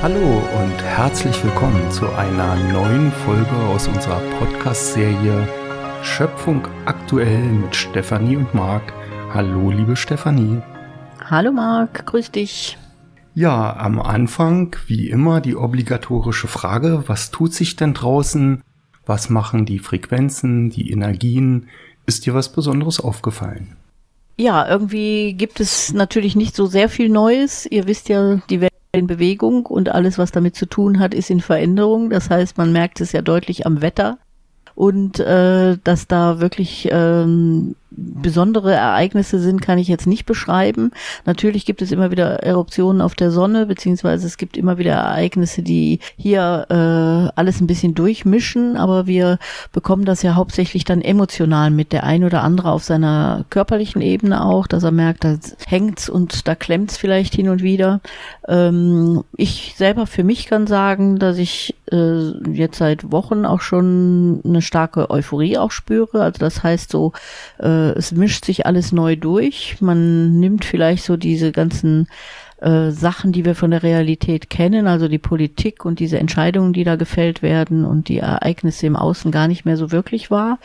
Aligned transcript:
Hallo 0.00 0.40
und 0.60 0.80
herzlich 0.80 1.42
willkommen 1.42 1.90
zu 1.90 2.08
einer 2.10 2.54
neuen 2.72 3.10
Folge 3.10 3.50
aus 3.50 3.88
unserer 3.88 4.20
Podcast-Serie 4.38 5.48
Schöpfung 6.04 6.68
aktuell 6.84 7.42
mit 7.42 7.74
Stefanie 7.74 8.36
und 8.36 8.54
Marc. 8.54 8.92
Hallo, 9.34 9.72
liebe 9.72 9.96
Stefanie. 9.96 10.62
Hallo 11.28 11.50
Marc, 11.50 12.06
grüß 12.06 12.30
dich. 12.30 12.78
Ja, 13.34 13.76
am 13.76 14.00
Anfang, 14.00 14.76
wie 14.86 15.10
immer, 15.10 15.40
die 15.40 15.56
obligatorische 15.56 16.46
Frage, 16.46 17.02
was 17.08 17.32
tut 17.32 17.52
sich 17.52 17.74
denn 17.74 17.92
draußen? 17.92 18.62
Was 19.04 19.30
machen 19.30 19.66
die 19.66 19.80
Frequenzen, 19.80 20.70
die 20.70 20.92
Energien? 20.92 21.70
Ist 22.06 22.24
dir 22.24 22.34
was 22.34 22.52
Besonderes 22.52 23.00
aufgefallen? 23.00 23.74
Ja, 24.36 24.68
irgendwie 24.68 25.34
gibt 25.34 25.58
es 25.58 25.92
natürlich 25.92 26.36
nicht 26.36 26.54
so 26.54 26.66
sehr 26.66 26.88
viel 26.88 27.08
Neues. 27.08 27.66
Ihr 27.66 27.88
wisst 27.88 28.08
ja, 28.08 28.40
die 28.48 28.60
Welt 28.60 28.67
in 28.98 29.06
Bewegung 29.06 29.66
und 29.66 29.88
alles, 29.88 30.18
was 30.18 30.32
damit 30.32 30.56
zu 30.56 30.66
tun 30.66 30.98
hat, 30.98 31.14
ist 31.14 31.30
in 31.30 31.40
Veränderung. 31.40 32.10
Das 32.10 32.30
heißt, 32.30 32.58
man 32.58 32.72
merkt 32.72 33.00
es 33.00 33.12
ja 33.12 33.22
deutlich 33.22 33.66
am 33.66 33.80
Wetter 33.80 34.18
und 34.74 35.18
äh, 35.18 35.76
dass 35.82 36.06
da 36.06 36.40
wirklich 36.40 36.88
ähm, 36.92 37.74
besondere 37.90 38.74
Ereignisse 38.74 39.38
sind, 39.38 39.62
kann 39.62 39.78
ich 39.78 39.88
jetzt 39.88 40.06
nicht 40.06 40.26
beschreiben. 40.26 40.90
Natürlich 41.24 41.64
gibt 41.64 41.80
es 41.80 41.90
immer 41.90 42.10
wieder 42.10 42.42
Eruptionen 42.42 43.00
auf 43.00 43.14
der 43.14 43.30
Sonne, 43.30 43.66
beziehungsweise 43.66 44.26
es 44.26 44.36
gibt 44.36 44.56
immer 44.56 44.78
wieder 44.78 44.92
Ereignisse, 44.92 45.62
die 45.62 46.00
hier 46.16 46.66
äh, 46.68 47.32
alles 47.38 47.60
ein 47.60 47.66
bisschen 47.66 47.94
durchmischen, 47.94 48.76
aber 48.76 49.06
wir 49.06 49.38
bekommen 49.72 50.04
das 50.04 50.22
ja 50.22 50.34
hauptsächlich 50.34 50.84
dann 50.84 51.00
emotional 51.00 51.70
mit. 51.70 51.92
Der 51.92 52.04
ein 52.04 52.24
oder 52.24 52.42
andere 52.42 52.70
auf 52.70 52.84
seiner 52.84 53.46
körperlichen 53.48 54.02
Ebene 54.02 54.44
auch, 54.44 54.66
dass 54.66 54.82
er 54.82 54.90
merkt, 54.90 55.24
da 55.24 55.36
hängt's 55.66 56.10
und 56.10 56.46
da 56.46 56.54
klemmt's 56.54 56.98
vielleicht 56.98 57.34
hin 57.34 57.48
und 57.48 57.62
wieder. 57.62 58.00
Ähm, 58.46 59.24
ich 59.36 59.74
selber 59.76 60.06
für 60.06 60.24
mich 60.24 60.46
kann 60.46 60.66
sagen, 60.66 61.18
dass 61.18 61.38
ich 61.38 61.74
äh, 61.90 62.30
jetzt 62.52 62.78
seit 62.78 63.10
Wochen 63.10 63.46
auch 63.46 63.60
schon 63.60 64.42
eine 64.44 64.60
starke 64.60 65.10
Euphorie 65.10 65.56
auch 65.56 65.70
spüre. 65.70 66.22
Also 66.22 66.38
das 66.38 66.62
heißt 66.62 66.90
so, 66.90 67.12
äh, 67.58 67.77
äh, 67.78 67.98
es 67.98 68.12
mischt 68.12 68.44
sich 68.44 68.66
alles 68.66 68.92
neu 68.92 69.16
durch. 69.16 69.76
Man 69.80 70.38
nimmt 70.40 70.64
vielleicht 70.64 71.04
so 71.04 71.16
diese 71.16 71.52
ganzen 71.52 72.08
äh, 72.60 72.90
Sachen, 72.90 73.32
die 73.32 73.44
wir 73.44 73.54
von 73.54 73.70
der 73.70 73.82
Realität 73.82 74.50
kennen, 74.50 74.86
also 74.86 75.08
die 75.08 75.18
Politik 75.18 75.84
und 75.84 76.00
diese 76.00 76.18
Entscheidungen, 76.18 76.72
die 76.72 76.84
da 76.84 76.96
gefällt 76.96 77.42
werden 77.42 77.84
und 77.84 78.08
die 78.08 78.18
Ereignisse 78.18 78.86
im 78.86 78.96
Außen 78.96 79.30
gar 79.30 79.48
nicht 79.48 79.64
mehr 79.64 79.76
so 79.76 79.92
wirklich 79.92 80.30
wahr 80.30 80.58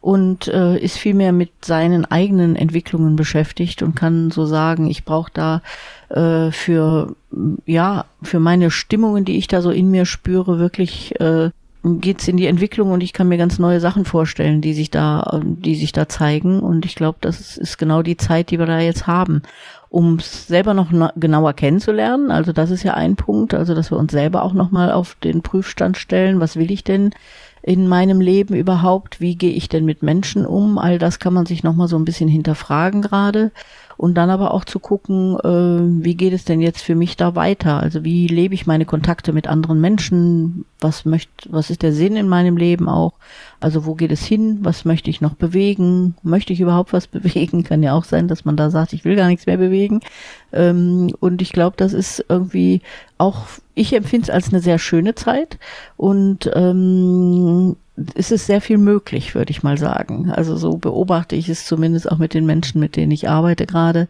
und 0.00 0.48
äh, 0.48 0.78
ist 0.78 0.96
vielmehr 0.96 1.32
mit 1.32 1.64
seinen 1.64 2.04
eigenen 2.04 2.56
Entwicklungen 2.56 3.16
beschäftigt 3.16 3.82
und 3.82 3.96
kann 3.96 4.30
so 4.30 4.46
sagen, 4.46 4.88
ich 4.88 5.04
brauche 5.04 5.30
da 5.32 5.62
äh, 6.08 6.50
für 6.52 7.16
ja 7.66 8.04
für 8.22 8.40
meine 8.40 8.70
Stimmungen, 8.70 9.24
die 9.24 9.38
ich 9.38 9.48
da 9.48 9.60
so 9.60 9.70
in 9.70 9.90
mir 9.90 10.06
spüre, 10.06 10.58
wirklich 10.58 11.20
äh, 11.20 11.50
geht's 11.96 12.28
in 12.28 12.36
die 12.36 12.46
Entwicklung 12.46 12.90
und 12.92 13.02
ich 13.02 13.12
kann 13.12 13.28
mir 13.28 13.38
ganz 13.38 13.58
neue 13.58 13.80
Sachen 13.80 14.04
vorstellen, 14.04 14.60
die 14.60 14.74
sich 14.74 14.90
da, 14.90 15.40
die 15.42 15.74
sich 15.74 15.92
da 15.92 16.08
zeigen. 16.08 16.60
Und 16.60 16.84
ich 16.84 16.94
glaube, 16.94 17.18
das 17.20 17.56
ist 17.56 17.78
genau 17.78 18.02
die 18.02 18.16
Zeit, 18.16 18.50
die 18.50 18.58
wir 18.58 18.66
da 18.66 18.80
jetzt 18.80 19.06
haben, 19.06 19.42
um 19.88 20.18
selber 20.20 20.74
noch 20.74 20.90
genauer 21.16 21.54
kennenzulernen. 21.54 22.30
Also 22.30 22.52
das 22.52 22.70
ist 22.70 22.82
ja 22.82 22.94
ein 22.94 23.16
Punkt, 23.16 23.54
also 23.54 23.74
dass 23.74 23.90
wir 23.90 23.98
uns 23.98 24.12
selber 24.12 24.42
auch 24.42 24.52
nochmal 24.52 24.92
auf 24.92 25.16
den 25.22 25.42
Prüfstand 25.42 25.96
stellen. 25.96 26.40
Was 26.40 26.56
will 26.56 26.70
ich 26.70 26.84
denn 26.84 27.10
in 27.62 27.88
meinem 27.88 28.20
Leben 28.20 28.54
überhaupt? 28.54 29.20
Wie 29.20 29.36
gehe 29.36 29.52
ich 29.52 29.68
denn 29.68 29.84
mit 29.84 30.02
Menschen 30.02 30.46
um? 30.46 30.78
All 30.78 30.98
das 30.98 31.18
kann 31.18 31.34
man 31.34 31.46
sich 31.46 31.62
nochmal 31.62 31.88
so 31.88 31.96
ein 31.96 32.04
bisschen 32.04 32.28
hinterfragen 32.28 33.02
gerade 33.02 33.50
und 33.98 34.14
dann 34.14 34.30
aber 34.30 34.54
auch 34.54 34.64
zu 34.64 34.78
gucken, 34.78 35.36
äh, 35.40 36.04
wie 36.04 36.14
geht 36.14 36.32
es 36.32 36.44
denn 36.44 36.60
jetzt 36.60 36.82
für 36.82 36.94
mich 36.94 37.16
da 37.16 37.34
weiter? 37.34 37.80
Also 37.80 38.04
wie 38.04 38.28
lebe 38.28 38.54
ich 38.54 38.64
meine 38.64 38.84
Kontakte 38.84 39.32
mit 39.32 39.48
anderen 39.48 39.80
Menschen? 39.80 40.64
Was 40.78 41.04
möchte, 41.04 41.52
was 41.52 41.68
ist 41.68 41.82
der 41.82 41.92
Sinn 41.92 42.14
in 42.14 42.28
meinem 42.28 42.56
Leben 42.56 42.88
auch? 42.88 43.14
Also 43.58 43.86
wo 43.86 43.96
geht 43.96 44.12
es 44.12 44.24
hin? 44.24 44.60
Was 44.62 44.84
möchte 44.84 45.10
ich 45.10 45.20
noch 45.20 45.34
bewegen? 45.34 46.14
Möchte 46.22 46.52
ich 46.52 46.60
überhaupt 46.60 46.92
was 46.92 47.06
bewegen? 47.08 47.64
Kann 47.64 47.82
ja 47.82 47.92
auch 47.92 48.04
sein, 48.04 48.28
dass 48.28 48.44
man 48.44 48.56
da 48.56 48.70
sagt, 48.70 48.92
ich 48.92 49.04
will 49.04 49.16
gar 49.16 49.26
nichts 49.26 49.46
mehr 49.46 49.56
bewegen. 49.56 49.98
Ähm, 50.52 51.12
und 51.18 51.42
ich 51.42 51.50
glaube, 51.50 51.76
das 51.76 51.92
ist 51.92 52.24
irgendwie 52.28 52.82
auch, 53.18 53.46
ich 53.74 53.92
empfinde 53.92 54.26
es 54.26 54.30
als 54.30 54.50
eine 54.50 54.60
sehr 54.60 54.78
schöne 54.78 55.16
Zeit 55.16 55.58
und 55.96 56.48
ähm, 56.54 57.74
ist 58.14 58.32
es 58.32 58.46
sehr 58.46 58.60
viel 58.60 58.78
möglich, 58.78 59.34
würde 59.34 59.50
ich 59.50 59.62
mal 59.62 59.78
sagen. 59.78 60.30
Also 60.30 60.56
so 60.56 60.76
beobachte 60.76 61.36
ich 61.36 61.48
es 61.48 61.66
zumindest 61.66 62.10
auch 62.10 62.18
mit 62.18 62.34
den 62.34 62.46
Menschen, 62.46 62.80
mit 62.80 62.96
denen 62.96 63.12
ich 63.12 63.28
arbeite 63.28 63.66
gerade, 63.66 64.08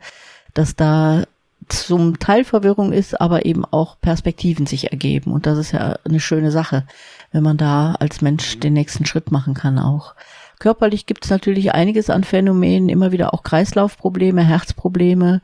dass 0.55 0.77
da 0.77 1.25
zum 1.69 2.19
Teil 2.19 2.45
Verwirrung 2.45 2.93
ist, 2.93 3.21
aber 3.21 3.45
eben 3.45 3.65
auch 3.65 4.01
Perspektiven 4.01 4.67
sich 4.67 4.91
ergeben. 4.91 5.33
Und 5.33 5.47
das 5.47 5.59
ist 5.59 5.73
ja 5.73 5.99
eine 6.05 6.21
schöne 6.21 6.51
Sache, 6.51 6.85
wenn 7.33 7.43
man 7.43 7.57
da 7.57 7.95
als 7.99 8.21
Mensch 8.21 8.59
den 8.59 8.73
nächsten 8.73 9.05
Schritt 9.05 9.31
machen 9.31 9.55
kann 9.55 9.79
auch. 9.79 10.15
Körperlich 10.59 11.07
gibt 11.07 11.25
es 11.25 11.31
natürlich 11.31 11.73
einiges 11.75 12.11
an 12.11 12.25
Phänomenen, 12.25 12.89
immer 12.89 13.13
wieder 13.13 13.33
auch 13.33 13.43
Kreislaufprobleme, 13.43 14.43
Herzprobleme 14.43 15.41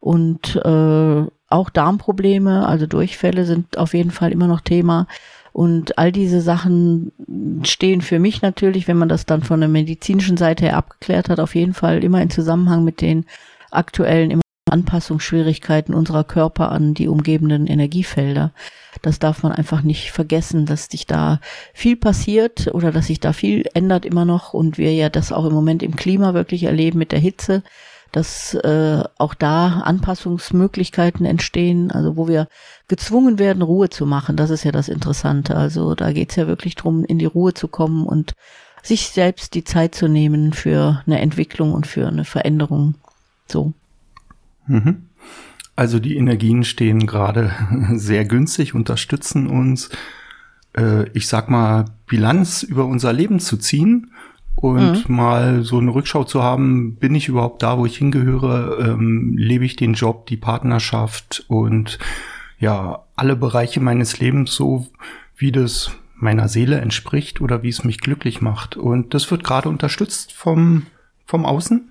und 0.00 0.56
äh, 0.56 1.24
auch 1.50 1.70
Darmprobleme, 1.70 2.66
also 2.66 2.86
Durchfälle 2.86 3.44
sind 3.44 3.78
auf 3.78 3.94
jeden 3.94 4.10
Fall 4.10 4.32
immer 4.32 4.46
noch 4.46 4.60
Thema. 4.60 5.06
Und 5.58 5.98
all 5.98 6.12
diese 6.12 6.40
Sachen 6.40 7.10
stehen 7.64 8.00
für 8.00 8.20
mich 8.20 8.42
natürlich, 8.42 8.86
wenn 8.86 8.96
man 8.96 9.08
das 9.08 9.26
dann 9.26 9.42
von 9.42 9.58
der 9.58 9.68
medizinischen 9.68 10.36
Seite 10.36 10.66
her 10.66 10.76
abgeklärt 10.76 11.28
hat, 11.28 11.40
auf 11.40 11.56
jeden 11.56 11.74
Fall 11.74 12.04
immer 12.04 12.22
in 12.22 12.30
Zusammenhang 12.30 12.84
mit 12.84 13.00
den 13.00 13.24
aktuellen 13.72 14.40
Anpassungsschwierigkeiten 14.70 15.96
unserer 15.96 16.22
Körper 16.22 16.70
an 16.70 16.94
die 16.94 17.08
umgebenden 17.08 17.66
Energiefelder. 17.66 18.52
Das 19.02 19.18
darf 19.18 19.42
man 19.42 19.50
einfach 19.50 19.82
nicht 19.82 20.12
vergessen, 20.12 20.64
dass 20.64 20.84
sich 20.84 21.08
da 21.08 21.40
viel 21.74 21.96
passiert 21.96 22.72
oder 22.72 22.92
dass 22.92 23.08
sich 23.08 23.18
da 23.18 23.32
viel 23.32 23.64
ändert 23.74 24.06
immer 24.06 24.24
noch 24.24 24.54
und 24.54 24.78
wir 24.78 24.94
ja 24.94 25.08
das 25.08 25.32
auch 25.32 25.44
im 25.44 25.54
Moment 25.54 25.82
im 25.82 25.96
Klima 25.96 26.34
wirklich 26.34 26.62
erleben 26.62 27.00
mit 27.00 27.10
der 27.10 27.18
Hitze 27.18 27.64
dass 28.12 28.54
äh, 28.54 29.02
auch 29.18 29.34
da 29.34 29.80
Anpassungsmöglichkeiten 29.80 31.26
entstehen, 31.26 31.90
also 31.90 32.16
wo 32.16 32.28
wir 32.28 32.48
gezwungen 32.88 33.38
werden, 33.38 33.62
Ruhe 33.62 33.90
zu 33.90 34.06
machen. 34.06 34.36
Das 34.36 34.50
ist 34.50 34.64
ja 34.64 34.72
das 34.72 34.88
Interessante. 34.88 35.56
Also 35.56 35.94
da 35.94 36.12
geht's 36.12 36.36
ja 36.36 36.46
wirklich 36.46 36.74
drum, 36.74 37.04
in 37.04 37.18
die 37.18 37.26
Ruhe 37.26 37.54
zu 37.54 37.68
kommen 37.68 38.06
und 38.06 38.34
sich 38.82 39.08
selbst 39.08 39.54
die 39.54 39.64
Zeit 39.64 39.94
zu 39.94 40.08
nehmen 40.08 40.52
für 40.52 41.02
eine 41.06 41.20
Entwicklung 41.20 41.72
und 41.72 41.86
für 41.86 42.06
eine 42.06 42.24
Veränderung. 42.24 42.94
So. 43.46 43.72
Mhm. 44.66 45.08
Also 45.76 45.98
die 45.98 46.16
Energien 46.16 46.64
stehen 46.64 47.06
gerade 47.06 47.52
sehr 47.94 48.24
günstig, 48.24 48.74
unterstützen 48.74 49.46
uns, 49.46 49.90
äh, 50.76 51.08
ich 51.10 51.28
sag 51.28 51.50
mal, 51.50 51.84
Bilanz 52.06 52.62
über 52.62 52.86
unser 52.86 53.12
Leben 53.12 53.40
zu 53.40 53.58
ziehen 53.58 54.10
und 54.60 55.08
mhm. 55.08 55.14
mal 55.14 55.62
so 55.62 55.78
eine 55.78 55.94
Rückschau 55.94 56.24
zu 56.24 56.42
haben, 56.42 56.96
bin 56.96 57.14
ich 57.14 57.28
überhaupt 57.28 57.62
da, 57.62 57.78
wo 57.78 57.86
ich 57.86 57.96
hingehöre, 57.96 58.78
ähm, 58.80 59.36
lebe 59.36 59.64
ich 59.64 59.76
den 59.76 59.94
Job, 59.94 60.26
die 60.26 60.36
Partnerschaft 60.36 61.44
und 61.46 61.98
ja, 62.58 63.04
alle 63.14 63.36
Bereiche 63.36 63.80
meines 63.80 64.18
Lebens 64.18 64.52
so, 64.54 64.88
wie 65.36 65.52
das 65.52 65.92
meiner 66.16 66.48
Seele 66.48 66.80
entspricht 66.80 67.40
oder 67.40 67.62
wie 67.62 67.68
es 67.68 67.84
mich 67.84 68.00
glücklich 68.00 68.40
macht. 68.40 68.76
Und 68.76 69.14
das 69.14 69.30
wird 69.30 69.44
gerade 69.44 69.68
unterstützt 69.68 70.32
vom, 70.32 70.86
vom 71.24 71.46
Außen. 71.46 71.88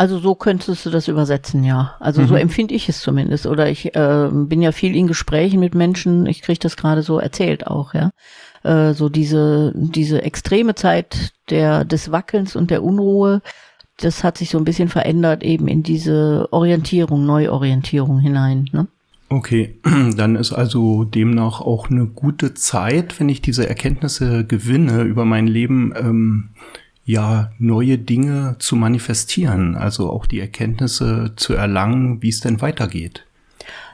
Also 0.00 0.18
so 0.18 0.34
könntest 0.34 0.86
du 0.86 0.88
das 0.88 1.08
übersetzen, 1.08 1.62
ja. 1.62 1.94
Also 2.00 2.22
mhm. 2.22 2.28
so 2.28 2.34
empfinde 2.34 2.72
ich 2.72 2.88
es 2.88 3.02
zumindest. 3.02 3.44
Oder 3.44 3.68
ich 3.68 3.94
äh, 3.94 4.30
bin 4.32 4.62
ja 4.62 4.72
viel 4.72 4.96
in 4.96 5.06
Gesprächen 5.06 5.60
mit 5.60 5.74
Menschen, 5.74 6.24
ich 6.24 6.40
kriege 6.40 6.58
das 6.58 6.78
gerade 6.78 7.02
so 7.02 7.18
erzählt 7.18 7.66
auch, 7.66 7.92
ja. 7.92 8.10
Äh, 8.62 8.94
so 8.94 9.10
diese, 9.10 9.74
diese 9.76 10.22
extreme 10.22 10.74
Zeit 10.74 11.34
der, 11.50 11.84
des 11.84 12.10
Wackelns 12.10 12.56
und 12.56 12.70
der 12.70 12.82
Unruhe, 12.82 13.42
das 13.98 14.24
hat 14.24 14.38
sich 14.38 14.48
so 14.48 14.56
ein 14.56 14.64
bisschen 14.64 14.88
verändert 14.88 15.42
eben 15.42 15.68
in 15.68 15.82
diese 15.82 16.48
Orientierung, 16.50 17.26
Neuorientierung 17.26 18.20
hinein. 18.20 18.70
Ne? 18.72 18.86
Okay, 19.28 19.78
dann 20.16 20.34
ist 20.34 20.52
also 20.52 21.04
demnach 21.04 21.60
auch 21.60 21.90
eine 21.90 22.06
gute 22.06 22.54
Zeit, 22.54 23.20
wenn 23.20 23.28
ich 23.28 23.42
diese 23.42 23.68
Erkenntnisse 23.68 24.46
gewinne 24.46 25.02
über 25.02 25.26
mein 25.26 25.46
Leben, 25.46 25.92
ähm, 25.94 26.48
ja, 27.10 27.50
neue 27.58 27.98
Dinge 27.98 28.54
zu 28.60 28.76
manifestieren, 28.76 29.74
also 29.74 30.08
auch 30.10 30.26
die 30.26 30.38
Erkenntnisse 30.38 31.32
zu 31.34 31.54
erlangen, 31.54 32.22
wie 32.22 32.28
es 32.28 32.38
denn 32.38 32.60
weitergeht. 32.60 33.24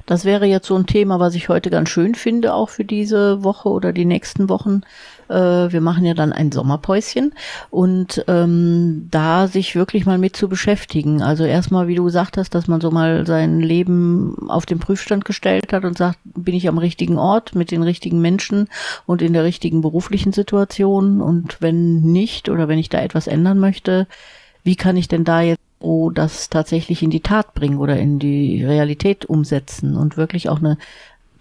Das 0.05 0.27
wäre 0.27 0.45
jetzt 0.45 0.67
so 0.67 0.77
ein 0.77 0.87
Thema, 0.87 1.19
was 1.19 1.35
ich 1.35 1.49
heute 1.49 1.71
ganz 1.71 1.89
schön 1.89 2.15
finde, 2.15 2.53
auch 2.53 2.69
für 2.69 2.85
diese 2.85 3.43
Woche 3.43 3.71
oder 3.71 3.95
die 3.95 4.05
nächsten 4.05 4.51
Wochen. 4.51 4.83
Äh, 5.29 5.73
wir 5.73 5.81
machen 5.81 6.05
ja 6.05 6.15
dann 6.15 6.33
ein 6.33 6.53
Sommerpäuschen 6.53 7.33
und 7.71 8.25
ähm, 8.29 9.09
da 9.11 9.49
sich 9.49 9.75
wirklich 9.75 10.07
mal 10.07 10.19
mit 10.19 10.37
zu 10.37 10.49
beschäftigen. 10.49 11.23
Also 11.23 11.45
erstmal, 11.45 11.89
wie 11.89 11.95
du 11.95 12.05
gesagt 12.05 12.37
hast, 12.37 12.55
dass 12.55 12.69
man 12.69 12.81
so 12.81 12.91
mal 12.91 13.27
sein 13.27 13.61
Leben 13.61 14.49
auf 14.49 14.67
den 14.67 14.79
Prüfstand 14.79 15.25
gestellt 15.25 15.73
hat 15.73 15.85
und 15.85 15.99
sagt, 15.99 16.19
bin 16.25 16.55
ich 16.55 16.69
am 16.69 16.79
richtigen 16.79 17.19
Ort 17.19 17.55
mit 17.55 17.71
den 17.71 17.83
richtigen 17.83 18.21
Menschen 18.21 18.69
und 19.07 19.23
in 19.23 19.33
der 19.33 19.45
richtigen 19.45 19.81
beruflichen 19.81 20.33
Situation 20.33 21.21
und 21.21 21.61
wenn 21.61 22.01
nicht 22.01 22.49
oder 22.49 22.69
wenn 22.69 22.79
ich 22.79 22.89
da 22.89 23.01
etwas 23.01 23.27
ändern 23.27 23.59
möchte, 23.59 24.07
wie 24.63 24.77
kann 24.77 24.97
ich 24.97 25.09
denn 25.09 25.25
da 25.25 25.43
jetzt 25.43 25.61
oh, 25.79 26.11
das 26.11 26.49
tatsächlich 26.49 27.03
in 27.03 27.11
die 27.11 27.21
Tat 27.21 27.55
bringen 27.55 27.79
oder 27.79 27.97
in 27.97 28.19
die 28.19 28.65
Realität 28.65 29.25
umsetzen 29.27 29.97
und 29.97 30.17
wirklich 30.17 30.49
auch 30.49 30.59
eine 30.59 30.79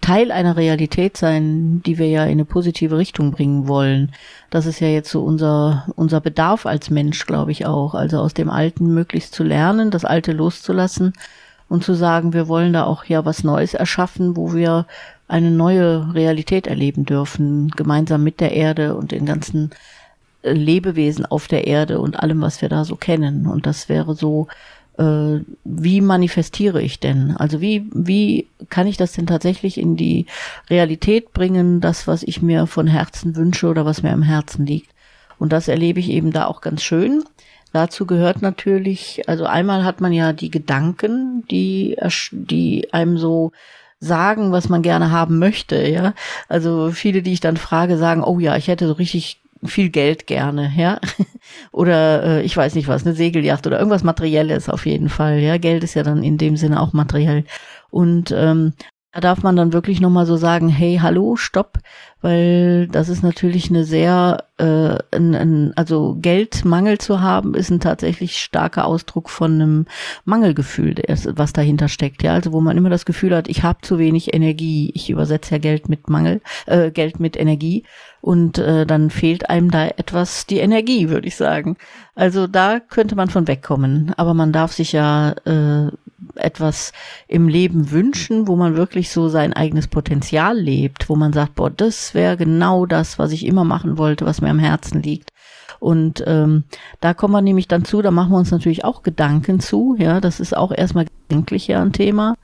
Teil 0.00 0.30
einer 0.30 0.56
Realität 0.56 1.16
sein, 1.16 1.82
die 1.84 1.98
wir 1.98 2.08
ja 2.08 2.24
in 2.24 2.32
eine 2.32 2.44
positive 2.44 2.96
Richtung 2.96 3.32
bringen 3.32 3.66
wollen. 3.66 4.12
Das 4.50 4.66
ist 4.66 4.80
ja 4.80 4.88
jetzt 4.88 5.10
so 5.10 5.22
unser, 5.24 5.86
unser 5.96 6.20
Bedarf 6.20 6.66
als 6.66 6.90
Mensch, 6.90 7.26
glaube 7.26 7.52
ich 7.52 7.66
auch. 7.66 7.94
Also 7.94 8.20
aus 8.20 8.34
dem 8.34 8.50
Alten 8.50 8.94
möglichst 8.94 9.34
zu 9.34 9.42
lernen, 9.42 9.90
das 9.90 10.04
Alte 10.04 10.32
loszulassen 10.32 11.12
und 11.68 11.84
zu 11.84 11.94
sagen, 11.94 12.32
wir 12.32 12.48
wollen 12.48 12.72
da 12.72 12.84
auch 12.84 13.04
ja 13.04 13.24
was 13.24 13.42
Neues 13.42 13.74
erschaffen, 13.74 14.36
wo 14.36 14.54
wir 14.54 14.86
eine 15.28 15.50
neue 15.50 16.14
Realität 16.14 16.66
erleben 16.66 17.04
dürfen, 17.04 17.70
gemeinsam 17.70 18.22
mit 18.22 18.40
der 18.40 18.52
Erde 18.52 18.94
und 18.94 19.10
den 19.10 19.26
ganzen 19.26 19.70
äh, 20.42 20.52
Lebewesen 20.52 21.26
auf 21.26 21.48
der 21.48 21.66
Erde 21.66 22.00
und 22.00 22.20
allem, 22.20 22.40
was 22.42 22.62
wir 22.62 22.68
da 22.68 22.84
so 22.84 22.96
kennen. 22.96 23.46
Und 23.46 23.66
das 23.66 23.88
wäre 23.88 24.14
so, 24.14 24.46
wie 24.98 26.00
manifestiere 26.00 26.80
ich 26.80 27.00
denn? 27.00 27.36
Also 27.36 27.60
wie, 27.60 27.86
wie 27.92 28.46
kann 28.70 28.86
ich 28.86 28.96
das 28.96 29.12
denn 29.12 29.26
tatsächlich 29.26 29.78
in 29.78 29.96
die 29.96 30.26
Realität 30.70 31.32
bringen, 31.32 31.80
das, 31.80 32.06
was 32.06 32.22
ich 32.22 32.40
mir 32.40 32.66
von 32.66 32.86
Herzen 32.86 33.36
wünsche 33.36 33.68
oder 33.68 33.84
was 33.84 34.02
mir 34.02 34.12
am 34.12 34.22
Herzen 34.22 34.64
liegt? 34.64 34.90
Und 35.38 35.52
das 35.52 35.68
erlebe 35.68 36.00
ich 36.00 36.08
eben 36.10 36.32
da 36.32 36.46
auch 36.46 36.62
ganz 36.62 36.82
schön. 36.82 37.24
Dazu 37.72 38.06
gehört 38.06 38.40
natürlich, 38.40 39.28
also 39.28 39.44
einmal 39.44 39.84
hat 39.84 40.00
man 40.00 40.12
ja 40.12 40.32
die 40.32 40.50
Gedanken, 40.50 41.44
die, 41.50 41.96
die 42.30 42.92
einem 42.94 43.18
so 43.18 43.52
sagen, 44.00 44.52
was 44.52 44.68
man 44.70 44.80
gerne 44.82 45.10
haben 45.10 45.38
möchte, 45.38 45.86
ja. 45.86 46.14
Also 46.48 46.90
viele, 46.90 47.20
die 47.22 47.34
ich 47.34 47.40
dann 47.40 47.58
frage, 47.58 47.98
sagen, 47.98 48.24
oh 48.24 48.38
ja, 48.38 48.56
ich 48.56 48.68
hätte 48.68 48.86
so 48.86 48.94
richtig 48.94 49.40
viel 49.64 49.90
Geld 49.90 50.26
gerne, 50.26 50.72
ja. 50.76 51.00
oder 51.72 52.22
äh, 52.22 52.42
ich 52.42 52.56
weiß 52.56 52.74
nicht 52.74 52.88
was, 52.88 53.04
eine 53.04 53.14
Segelyacht 53.14 53.66
oder 53.66 53.78
irgendwas 53.78 54.04
Materielles 54.04 54.68
auf 54.68 54.86
jeden 54.86 55.08
Fall. 55.08 55.40
Ja, 55.40 55.58
Geld 55.58 55.84
ist 55.84 55.94
ja 55.94 56.02
dann 56.02 56.22
in 56.22 56.38
dem 56.38 56.56
Sinne 56.56 56.80
auch 56.80 56.92
materiell. 56.92 57.44
Und 57.90 58.32
ähm, 58.36 58.74
da 59.16 59.20
darf 59.20 59.42
man 59.42 59.56
dann 59.56 59.72
wirklich 59.72 60.02
nochmal 60.02 60.26
so 60.26 60.36
sagen, 60.36 60.68
hey, 60.68 60.98
hallo, 61.00 61.36
stopp, 61.36 61.78
weil 62.20 62.86
das 62.88 63.08
ist 63.08 63.22
natürlich 63.22 63.70
eine 63.70 63.84
sehr, 63.84 64.44
äh, 64.58 64.98
ein, 65.10 65.34
ein, 65.34 65.72
also 65.74 66.18
Geldmangel 66.20 66.98
zu 66.98 67.22
haben, 67.22 67.54
ist 67.54 67.70
ein 67.70 67.80
tatsächlich 67.80 68.36
starker 68.36 68.84
Ausdruck 68.84 69.30
von 69.30 69.54
einem 69.54 69.86
Mangelgefühl, 70.26 70.96
was 71.34 71.54
dahinter 71.54 71.88
steckt. 71.88 72.22
Ja, 72.22 72.34
also 72.34 72.52
wo 72.52 72.60
man 72.60 72.76
immer 72.76 72.90
das 72.90 73.06
Gefühl 73.06 73.34
hat, 73.34 73.48
ich 73.48 73.62
habe 73.62 73.78
zu 73.80 73.98
wenig 73.98 74.34
Energie. 74.34 74.90
Ich 74.94 75.08
übersetze 75.08 75.52
ja 75.52 75.58
Geld 75.58 75.88
mit 75.88 76.10
Mangel, 76.10 76.42
äh, 76.66 76.90
Geld 76.90 77.18
mit 77.18 77.38
Energie 77.38 77.84
und 78.20 78.58
äh, 78.58 78.84
dann 78.84 79.08
fehlt 79.08 79.48
einem 79.48 79.70
da 79.70 79.86
etwas 79.86 80.44
die 80.44 80.58
Energie, 80.58 81.08
würde 81.08 81.26
ich 81.26 81.36
sagen. 81.36 81.78
Also 82.14 82.46
da 82.46 82.80
könnte 82.80 83.14
man 83.14 83.30
von 83.30 83.48
wegkommen, 83.48 84.12
aber 84.18 84.34
man 84.34 84.52
darf 84.52 84.72
sich 84.72 84.92
ja 84.92 85.30
äh, 85.46 85.90
etwas 86.34 86.92
im 87.28 87.48
Leben 87.48 87.90
wünschen, 87.90 88.48
wo 88.48 88.56
man 88.56 88.76
wirklich 88.76 89.10
so 89.10 89.28
sein 89.28 89.52
eigenes 89.52 89.88
Potenzial 89.88 90.58
lebt, 90.58 91.08
wo 91.08 91.16
man 91.16 91.32
sagt, 91.32 91.54
boah, 91.54 91.70
das 91.70 92.14
wäre 92.14 92.36
genau 92.36 92.86
das, 92.86 93.18
was 93.18 93.32
ich 93.32 93.46
immer 93.46 93.64
machen 93.64 93.98
wollte, 93.98 94.24
was 94.24 94.40
mir 94.40 94.50
am 94.50 94.58
Herzen 94.58 95.02
liegt. 95.02 95.30
Und 95.78 96.24
ähm, 96.26 96.64
da 97.00 97.12
kommen 97.14 97.34
wir 97.34 97.42
nämlich 97.42 97.68
dann 97.68 97.84
zu, 97.84 98.00
da 98.00 98.10
machen 98.10 98.32
wir 98.32 98.38
uns 98.38 98.50
natürlich 98.50 98.84
auch 98.84 99.02
Gedanken 99.02 99.60
zu, 99.60 99.94
ja, 99.98 100.20
das 100.20 100.40
ist 100.40 100.56
auch 100.56 100.72
erstmal 100.72 101.06
gedanklich 101.28 101.66
ja 101.66 101.82
ein 101.82 101.92
Thema. 101.92 102.34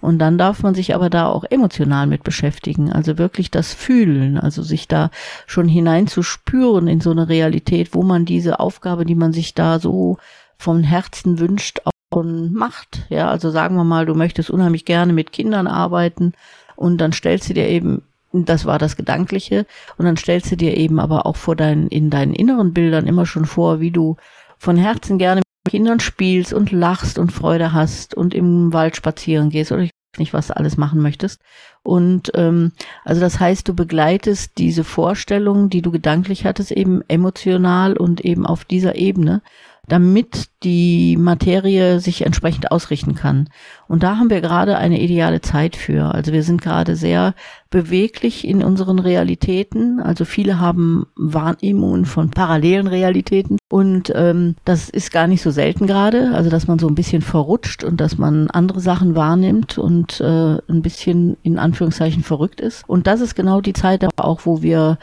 Und 0.00 0.20
dann 0.20 0.38
darf 0.38 0.62
man 0.62 0.74
sich 0.74 0.94
aber 0.94 1.10
da 1.10 1.26
auch 1.26 1.44
emotional 1.50 2.06
mit 2.06 2.22
beschäftigen, 2.22 2.92
also 2.92 3.18
wirklich 3.18 3.50
das 3.50 3.74
Fühlen, 3.74 4.38
also 4.38 4.62
sich 4.62 4.86
da 4.86 5.10
schon 5.46 5.68
hineinzuspüren 5.68 6.86
in 6.86 7.00
so 7.00 7.10
eine 7.10 7.28
Realität, 7.28 7.94
wo 7.94 8.02
man 8.02 8.24
diese 8.24 8.60
Aufgabe, 8.60 9.04
die 9.04 9.16
man 9.16 9.32
sich 9.32 9.54
da 9.54 9.80
so 9.80 10.18
vom 10.56 10.82
Herzen 10.82 11.40
wünscht, 11.40 11.80
und 12.10 12.52
macht. 12.52 13.06
Ja, 13.08 13.30
also 13.30 13.50
sagen 13.50 13.76
wir 13.76 13.84
mal, 13.84 14.06
du 14.06 14.14
möchtest 14.14 14.50
unheimlich 14.50 14.84
gerne 14.84 15.12
mit 15.12 15.32
Kindern 15.32 15.66
arbeiten 15.66 16.32
und 16.76 16.98
dann 16.98 17.12
stellst 17.12 17.48
du 17.48 17.54
dir 17.54 17.68
eben, 17.68 18.02
das 18.32 18.66
war 18.66 18.78
das 18.78 18.96
Gedankliche, 18.96 19.66
und 19.96 20.04
dann 20.04 20.16
stellst 20.16 20.50
du 20.52 20.56
dir 20.56 20.76
eben 20.76 21.00
aber 21.00 21.26
auch 21.26 21.36
vor 21.36 21.56
deinen, 21.56 21.88
in 21.88 22.10
deinen 22.10 22.34
inneren 22.34 22.72
Bildern 22.72 23.06
immer 23.06 23.26
schon 23.26 23.46
vor, 23.46 23.80
wie 23.80 23.90
du 23.90 24.16
von 24.58 24.76
Herzen 24.76 25.18
gerne 25.18 25.42
mit 25.64 25.72
Kindern 25.72 26.00
spielst 26.00 26.52
und 26.52 26.72
lachst 26.72 27.18
und 27.18 27.32
Freude 27.32 27.72
hast 27.72 28.14
und 28.14 28.34
im 28.34 28.72
Wald 28.72 28.96
spazieren 28.96 29.50
gehst 29.50 29.72
oder 29.72 29.82
ich 29.82 29.90
weiß 29.90 30.18
nicht, 30.18 30.32
was 30.32 30.48
du 30.48 30.56
alles 30.56 30.76
machen 30.76 31.00
möchtest. 31.00 31.40
Und 31.82 32.32
ähm, 32.34 32.72
also 33.04 33.20
das 33.20 33.38
heißt, 33.38 33.68
du 33.68 33.74
begleitest 33.74 34.58
diese 34.58 34.84
Vorstellung, 34.84 35.70
die 35.70 35.82
du 35.82 35.90
gedanklich 35.90 36.44
hattest, 36.44 36.70
eben 36.72 37.02
emotional 37.08 37.96
und 37.96 38.20
eben 38.22 38.46
auf 38.46 38.64
dieser 38.64 38.96
Ebene 38.96 39.42
damit 39.88 40.48
die 40.62 41.16
Materie 41.16 42.00
sich 42.00 42.24
entsprechend 42.24 42.70
ausrichten 42.70 43.14
kann. 43.14 43.48
Und 43.86 44.02
da 44.02 44.16
haben 44.16 44.30
wir 44.30 44.40
gerade 44.40 44.76
eine 44.76 45.00
ideale 45.00 45.40
Zeit 45.40 45.76
für. 45.76 46.14
Also 46.14 46.32
wir 46.32 46.42
sind 46.42 46.62
gerade 46.62 46.96
sehr 46.96 47.34
beweglich 47.70 48.46
in 48.46 48.62
unseren 48.62 48.98
Realitäten. 48.98 50.00
Also 50.00 50.24
viele 50.24 50.58
haben 50.58 51.06
Wahrnehmungen 51.16 52.04
von 52.04 52.30
parallelen 52.30 52.86
Realitäten. 52.86 53.58
Und 53.70 54.12
ähm, 54.14 54.56
das 54.64 54.88
ist 54.88 55.12
gar 55.12 55.26
nicht 55.26 55.42
so 55.42 55.50
selten 55.50 55.86
gerade. 55.86 56.32
Also 56.34 56.50
dass 56.50 56.66
man 56.66 56.78
so 56.78 56.88
ein 56.88 56.94
bisschen 56.94 57.22
verrutscht 57.22 57.84
und 57.84 58.00
dass 58.00 58.18
man 58.18 58.50
andere 58.50 58.80
Sachen 58.80 59.14
wahrnimmt 59.14 59.78
und 59.78 60.20
äh, 60.20 60.58
ein 60.68 60.82
bisschen 60.82 61.36
in 61.42 61.58
Anführungszeichen 61.58 62.22
verrückt 62.22 62.60
ist. 62.60 62.88
Und 62.88 63.06
das 63.06 63.20
ist 63.20 63.34
genau 63.34 63.60
die 63.60 63.72
Zeit 63.72 64.06
auch, 64.18 64.40
wo 64.44 64.62
wir 64.62 64.98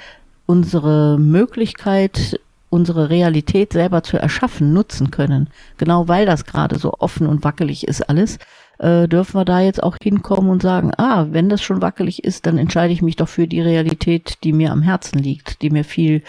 unsere 0.46 1.18
Möglichkeit 1.18 2.40
unsere 2.75 3.10
Realität 3.10 3.72
selber 3.72 4.04
zu 4.04 4.18
erschaffen, 4.18 4.74
nutzen 4.74 5.10
können. 5.10 5.50
Genau 5.77 6.10
weil 6.10 6.25
das 6.25 6.44
gerade 6.44 6.77
so 6.77 6.94
offen 7.00 7.25
und 7.25 7.45
wackelig 7.45 7.88
ist 7.88 8.10
alles, 8.10 8.38
äh, 8.80 9.07
dürfen 9.07 9.39
wir 9.39 9.45
da 9.45 9.62
jetzt 9.62 9.81
auch 9.81 9.95
hinkommen 10.01 10.50
und 10.50 10.62
sagen, 10.62 10.92
ah, 10.98 11.27
wenn 11.31 11.48
das 11.48 11.62
schon 11.62 11.81
wackelig 11.81 12.25
ist, 12.25 12.45
dann 12.45 12.57
entscheide 12.57 12.92
ich 12.92 13.01
mich 13.01 13.16
doch 13.16 13.30
für 13.30 13.48
die 13.48 13.62
Realität, 13.62 14.39
die 14.44 14.51
mir 14.51 14.74
am 14.74 14.81
Herzen 14.81 15.19
liegt, 15.19 15.62
die 15.62 15.69
mir 15.69 15.86
viel 15.86 16.22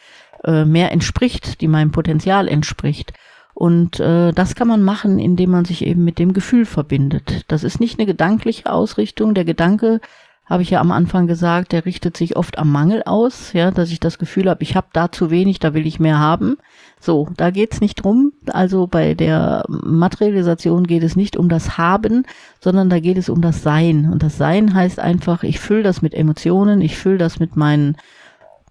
äh, 0.45 0.65
mehr 0.65 0.93
entspricht, 0.93 1.61
die 1.61 1.69
meinem 1.69 1.91
Potenzial 1.91 2.47
entspricht. 2.47 3.13
Und 3.53 3.99
äh, 3.99 4.33
das 4.33 4.55
kann 4.55 4.69
man 4.69 4.83
machen, 4.83 5.19
indem 5.19 5.51
man 5.51 5.65
sich 5.65 5.85
eben 5.85 6.05
mit 6.05 6.21
dem 6.21 6.33
Gefühl 6.33 6.65
verbindet. 6.65 7.43
Das 7.49 7.65
ist 7.65 7.81
nicht 7.81 7.99
eine 7.99 8.07
gedankliche 8.07 8.71
Ausrichtung. 8.71 9.35
Der 9.35 9.47
Gedanke 9.47 10.01
habe 10.49 10.63
ich 10.63 10.71
ja 10.71 10.81
am 10.81 10.93
Anfang 10.93 11.27
gesagt, 11.27 11.73
der 11.73 11.85
richtet 11.85 12.17
sich 12.17 12.37
oft 12.37 12.57
am 12.59 12.71
Mangel 12.71 13.03
aus, 13.05 13.53
ja, 13.53 13.73
dass 13.73 13.91
ich 13.91 13.99
das 13.99 14.19
Gefühl 14.19 14.49
habe, 14.49 14.63
ich 14.63 14.77
habe 14.77 14.87
da 14.93 15.11
zu 15.11 15.31
wenig, 15.31 15.59
da 15.59 15.75
will 15.75 15.87
ich 15.87 15.99
mehr 15.99 16.21
haben. 16.21 16.57
So, 17.01 17.29
da 17.37 17.51
geht's 17.51 17.81
nicht 17.81 17.97
drum. 17.97 18.33
Also 18.47 18.87
bei 18.87 19.15
der 19.15 19.65
Materialisation 19.69 20.87
geht 20.87 21.03
es 21.03 21.17
nicht 21.17 21.37
um 21.37 21.49
das 21.49 21.77
Haben, 21.79 22.25
sondern 22.61 22.89
da 22.89 23.01
geht 23.01 23.19
es 23.19 23.29
um 23.29 23.43
das 23.43 23.63
Sein. 23.63 24.09
Und 24.11 24.23
das 24.23 24.39
Sein 24.39 24.73
heißt 24.73 25.01
einfach, 25.01 25.43
ich 25.43 25.59
fülle 25.59 25.83
das 25.83 26.01
mit 26.01 26.15
Emotionen, 26.15 26.81
ich 26.81 26.97
fülle 26.97 27.19
das 27.19 27.41
mit 27.41 27.57
meinen 27.57 27.97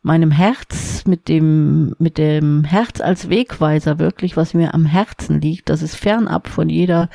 meinem 0.01 0.29
Herz, 0.29 1.03
mit 1.08 1.27
dem, 1.27 1.96
mit 1.98 2.20
dem 2.20 2.63
Herz 2.63 3.01
als 3.01 3.27
Wegweiser 3.27 3.98
wirklich, 3.98 4.38
was 4.38 4.53
mir 4.53 4.75
am 4.75 4.86
Herzen 4.86 5.41
liegt. 5.41 5.67
Das 5.67 5.82
ist 5.82 5.96
fernab 5.96 6.48
von 6.48 6.70
jeder 6.70 7.10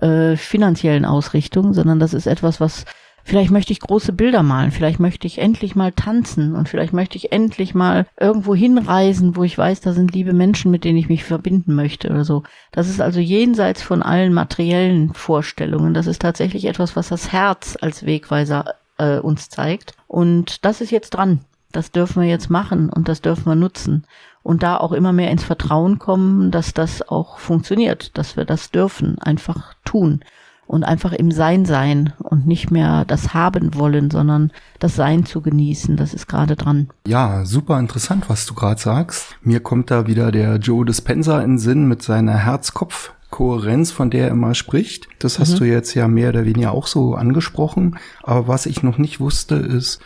äh, 0.00 0.34
finanziellen 0.36 1.04
Ausrichtung, 1.04 1.72
sondern 1.72 2.00
das 2.00 2.14
ist 2.14 2.26
etwas, 2.26 2.60
was 2.60 2.84
Vielleicht 3.24 3.50
möchte 3.50 3.72
ich 3.72 3.80
große 3.80 4.12
Bilder 4.12 4.42
malen, 4.42 4.72
vielleicht 4.72 4.98
möchte 4.98 5.26
ich 5.26 5.38
endlich 5.38 5.76
mal 5.76 5.92
tanzen 5.92 6.54
und 6.54 6.68
vielleicht 6.68 6.92
möchte 6.92 7.16
ich 7.16 7.32
endlich 7.32 7.74
mal 7.74 8.06
irgendwo 8.18 8.54
hinreisen, 8.54 9.36
wo 9.36 9.44
ich 9.44 9.56
weiß, 9.56 9.80
da 9.80 9.92
sind 9.92 10.12
liebe 10.12 10.32
Menschen, 10.32 10.70
mit 10.70 10.84
denen 10.84 10.98
ich 10.98 11.08
mich 11.08 11.24
verbinden 11.24 11.74
möchte 11.74 12.10
oder 12.10 12.24
so. 12.24 12.42
Das 12.72 12.88
ist 12.88 13.00
also 13.00 13.20
jenseits 13.20 13.82
von 13.82 14.02
allen 14.02 14.32
materiellen 14.32 15.14
Vorstellungen. 15.14 15.94
Das 15.94 16.06
ist 16.06 16.20
tatsächlich 16.20 16.64
etwas, 16.64 16.96
was 16.96 17.08
das 17.08 17.32
Herz 17.32 17.78
als 17.80 18.04
Wegweiser 18.04 18.74
äh, 18.98 19.18
uns 19.18 19.48
zeigt. 19.48 19.94
Und 20.08 20.64
das 20.64 20.80
ist 20.80 20.90
jetzt 20.90 21.10
dran. 21.10 21.40
Das 21.70 21.90
dürfen 21.90 22.22
wir 22.22 22.28
jetzt 22.28 22.50
machen 22.50 22.90
und 22.90 23.08
das 23.08 23.22
dürfen 23.22 23.46
wir 23.46 23.54
nutzen. 23.54 24.04
Und 24.42 24.62
da 24.64 24.76
auch 24.76 24.92
immer 24.92 25.12
mehr 25.12 25.30
ins 25.30 25.44
Vertrauen 25.44 25.98
kommen, 26.00 26.50
dass 26.50 26.74
das 26.74 27.08
auch 27.08 27.38
funktioniert, 27.38 28.18
dass 28.18 28.36
wir 28.36 28.44
das 28.44 28.72
dürfen, 28.72 29.18
einfach 29.20 29.74
tun 29.84 30.22
und 30.66 30.84
einfach 30.84 31.12
im 31.12 31.30
Sein 31.30 31.64
sein 31.64 32.12
und 32.18 32.46
nicht 32.46 32.70
mehr 32.70 33.04
das 33.04 33.34
haben 33.34 33.74
wollen, 33.74 34.10
sondern 34.10 34.52
das 34.78 34.96
Sein 34.96 35.26
zu 35.26 35.40
genießen. 35.42 35.96
Das 35.96 36.14
ist 36.14 36.28
gerade 36.28 36.56
dran. 36.56 36.88
Ja, 37.06 37.44
super 37.44 37.78
interessant, 37.78 38.28
was 38.28 38.46
du 38.46 38.54
gerade 38.54 38.80
sagst. 38.80 39.36
Mir 39.42 39.60
kommt 39.60 39.90
da 39.90 40.06
wieder 40.06 40.32
der 40.32 40.56
Joe 40.56 40.84
Dispenza 40.84 41.40
in 41.42 41.58
Sinn 41.58 41.88
mit 41.88 42.02
seiner 42.02 42.38
Herz-Kopf- 42.38 43.12
Kohärenz, 43.32 43.90
von 43.90 44.10
der 44.10 44.26
er 44.26 44.30
immer 44.30 44.54
spricht. 44.54 45.08
Das 45.18 45.40
hast 45.40 45.54
mhm. 45.54 45.58
du 45.58 45.64
jetzt 45.64 45.94
ja 45.94 46.06
mehr 46.06 46.28
oder 46.28 46.44
weniger 46.44 46.70
auch 46.70 46.86
so 46.86 47.14
angesprochen. 47.14 47.98
Aber 48.22 48.46
was 48.46 48.66
ich 48.66 48.84
noch 48.84 48.98
nicht 48.98 49.18
wusste, 49.18 49.56
ist, 49.56 50.00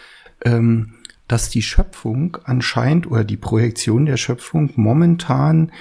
ähm, 0.45 0.95
dass 1.29 1.51
die 1.51 1.63
Schöpfung 1.63 2.39
anscheinend 2.45 3.11
oder 3.11 3.25
die 3.25 3.37
Projektion 3.37 4.07
der 4.07 4.17
Schöpfung 4.17 4.71
momentan 4.77 5.73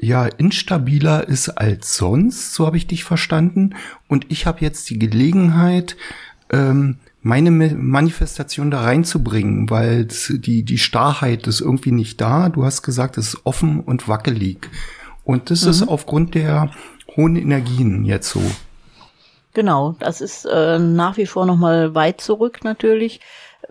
ja 0.00 0.26
instabiler 0.26 1.28
ist 1.28 1.50
als 1.50 1.96
sonst, 1.96 2.54
so 2.54 2.66
habe 2.66 2.76
ich 2.76 2.86
dich 2.86 3.04
verstanden. 3.04 3.74
Und 4.08 4.26
ich 4.28 4.46
habe 4.46 4.60
jetzt 4.60 4.88
die 4.90 4.98
Gelegenheit, 4.98 5.96
ähm, 6.50 6.96
meine 7.22 7.50
Manifestation 7.50 8.70
da 8.70 8.80
reinzubringen, 8.80 9.68
weil 9.68 10.06
die, 10.06 10.62
die 10.62 10.78
Starrheit 10.78 11.46
ist 11.46 11.60
irgendwie 11.60 11.92
nicht 11.92 12.20
da. 12.20 12.48
Du 12.48 12.64
hast 12.64 12.82
gesagt, 12.82 13.18
es 13.18 13.34
ist 13.34 13.40
offen 13.44 13.80
und 13.80 14.08
wackelig. 14.08 14.70
Und 15.24 15.50
das 15.50 15.64
mhm. 15.64 15.70
ist 15.70 15.88
aufgrund 15.88 16.34
der 16.34 16.70
hohen 17.16 17.36
Energien 17.36 18.04
jetzt 18.04 18.30
so. 18.30 18.42
Genau, 19.52 19.96
das 19.98 20.20
ist 20.20 20.46
äh, 20.46 20.78
nach 20.78 21.16
wie 21.16 21.26
vor 21.26 21.44
nochmal 21.44 21.94
weit 21.94 22.20
zurück 22.20 22.64
natürlich. 22.64 23.20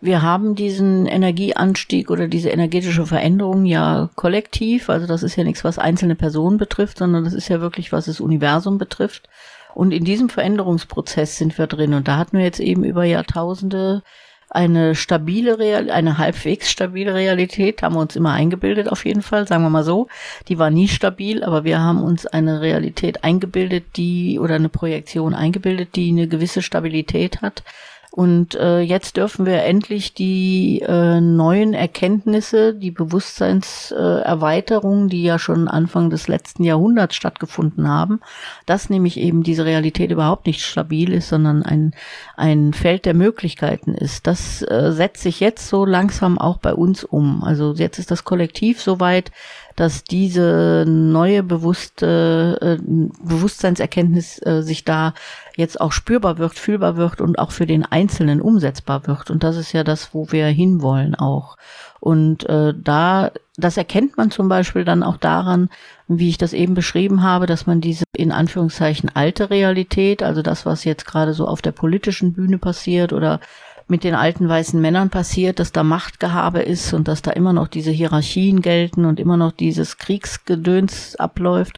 Wir 0.01 0.21
haben 0.21 0.55
diesen 0.55 1.05
Energieanstieg 1.05 2.09
oder 2.09 2.27
diese 2.27 2.49
energetische 2.49 3.05
Veränderung 3.05 3.65
ja 3.65 4.09
kollektiv. 4.15 4.89
Also 4.89 5.07
das 5.07 5.23
ist 5.23 5.35
ja 5.35 5.43
nichts, 5.43 5.63
was 5.63 5.77
einzelne 5.77 6.15
Personen 6.15 6.57
betrifft, 6.57 6.99
sondern 6.99 7.25
das 7.25 7.33
ist 7.33 7.49
ja 7.49 7.59
wirklich, 7.59 7.91
was 7.91 8.05
das 8.05 8.21
Universum 8.21 8.77
betrifft. 8.77 9.27
Und 9.75 9.91
in 9.91 10.05
diesem 10.05 10.29
Veränderungsprozess 10.29 11.37
sind 11.37 11.57
wir 11.57 11.67
drin. 11.67 11.93
Und 11.93 12.07
da 12.07 12.17
hatten 12.17 12.37
wir 12.37 12.45
jetzt 12.45 12.59
eben 12.59 12.83
über 12.83 13.03
Jahrtausende 13.03 14.03
eine 14.49 14.95
stabile 14.95 15.59
Real, 15.59 15.91
eine 15.91 16.17
halbwegs 16.17 16.71
stabile 16.71 17.13
Realität 17.13 17.83
haben 17.83 17.93
wir 17.95 18.01
uns 18.01 18.15
immer 18.15 18.33
eingebildet 18.33 18.89
auf 18.89 19.05
jeden 19.05 19.21
Fall, 19.21 19.47
sagen 19.47 19.63
wir 19.63 19.69
mal 19.69 19.83
so. 19.83 20.07
Die 20.47 20.57
war 20.57 20.71
nie 20.71 20.87
stabil, 20.87 21.43
aber 21.43 21.63
wir 21.65 21.79
haben 21.79 22.01
uns 22.01 22.25
eine 22.25 22.61
Realität 22.61 23.23
eingebildet, 23.23 23.85
die 23.95 24.39
oder 24.39 24.55
eine 24.55 24.69
Projektion 24.69 25.35
eingebildet, 25.35 25.95
die 25.95 26.09
eine 26.09 26.27
gewisse 26.27 26.63
Stabilität 26.63 27.41
hat. 27.41 27.63
Und 28.11 28.55
äh, 28.55 28.79
jetzt 28.79 29.17
dürfen 29.17 29.45
wir 29.45 29.61
endlich 29.63 30.15
die 30.15 30.81
äh, 30.81 31.21
neuen 31.21 31.75
Erkenntnisse, 31.75 32.73
die 32.73 32.89
Bewusstseinserweiterungen, 32.89 35.05
äh, 35.05 35.09
die 35.09 35.21
ja 35.23 35.37
schon 35.37 35.67
Anfang 35.67 36.09
des 36.09 36.27
letzten 36.27 36.63
Jahrhunderts 36.63 37.15
stattgefunden 37.15 37.87
haben, 37.87 38.19
dass 38.65 38.89
nämlich 38.89 39.17
eben 39.17 39.43
diese 39.43 39.63
Realität 39.63 40.09
überhaupt 40.09 40.47
nicht 40.47 40.65
stabil 40.65 41.13
ist, 41.13 41.29
sondern 41.29 41.61
ein, 41.61 41.93
ein 42.35 42.73
Feld 42.73 43.05
der 43.05 43.13
Möglichkeiten 43.13 43.93
ist. 43.93 44.25
Das 44.25 44.63
äh, 44.63 44.91
setzt 44.91 45.21
sich 45.21 45.39
jetzt 45.39 45.69
so 45.69 45.85
langsam 45.85 46.39
auch 46.39 46.57
bei 46.57 46.73
uns 46.73 47.03
um. 47.03 47.43
Also 47.43 47.75
jetzt 47.75 47.99
ist 47.99 48.09
das 48.09 48.23
Kollektiv 48.23 48.81
soweit, 48.81 49.29
dass 49.75 50.03
diese 50.03 50.85
neue 50.87 51.43
bewusste 51.43 52.57
äh, 52.61 52.77
Bewusstseinserkenntnis 53.23 54.39
äh, 54.45 54.61
sich 54.61 54.83
da 54.83 55.13
jetzt 55.55 55.79
auch 55.79 55.91
spürbar 55.91 56.37
wird, 56.37 56.53
fühlbar 56.57 56.97
wird 56.97 57.21
und 57.21 57.39
auch 57.39 57.51
für 57.51 57.65
den 57.65 57.85
Einzelnen 57.85 58.41
umsetzbar 58.41 59.07
wird. 59.07 59.29
Und 59.29 59.43
das 59.43 59.57
ist 59.57 59.73
ja 59.73 59.83
das, 59.83 60.13
wo 60.13 60.31
wir 60.31 60.47
hinwollen 60.47 61.15
auch. 61.15 61.57
Und 61.99 62.47
äh, 62.47 62.73
da, 62.75 63.31
das 63.57 63.75
erkennt 63.75 64.17
man 64.17 64.31
zum 64.31 64.47
Beispiel 64.47 64.85
dann 64.85 65.03
auch 65.03 65.17
daran, 65.17 65.69
wie 66.07 66.29
ich 66.29 66.37
das 66.37 66.53
eben 66.53 66.73
beschrieben 66.73 67.23
habe, 67.23 67.45
dass 67.45 67.67
man 67.67 67.81
diese 67.81 68.05
in 68.15 68.31
Anführungszeichen 68.31 69.11
alte 69.13 69.49
Realität, 69.49 70.23
also 70.23 70.41
das, 70.41 70.65
was 70.65 70.85
jetzt 70.85 71.05
gerade 71.05 71.33
so 71.33 71.45
auf 71.45 71.61
der 71.61 71.73
politischen 71.73 72.33
Bühne 72.33 72.57
passiert 72.57 73.11
oder 73.11 73.41
mit 73.89 74.03
den 74.03 74.15
alten 74.15 74.47
weißen 74.47 74.79
Männern 74.79 75.09
passiert, 75.09 75.59
dass 75.59 75.71
da 75.71 75.83
Machtgehabe 75.83 76.61
ist 76.61 76.93
und 76.93 77.07
dass 77.07 77.21
da 77.21 77.31
immer 77.31 77.53
noch 77.53 77.67
diese 77.67 77.91
Hierarchien 77.91 78.61
gelten 78.61 79.05
und 79.05 79.19
immer 79.19 79.37
noch 79.37 79.51
dieses 79.51 79.97
Kriegsgedöns 79.97 81.15
abläuft, 81.15 81.77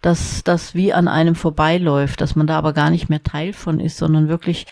dass 0.00 0.42
das 0.44 0.74
wie 0.74 0.92
an 0.92 1.08
einem 1.08 1.34
vorbeiläuft, 1.34 2.20
dass 2.20 2.36
man 2.36 2.46
da 2.46 2.58
aber 2.58 2.72
gar 2.72 2.90
nicht 2.90 3.08
mehr 3.08 3.22
Teil 3.22 3.52
von 3.52 3.80
ist, 3.80 3.96
sondern 3.96 4.28
wirklich 4.28 4.66